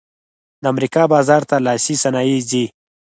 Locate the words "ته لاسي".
1.49-1.95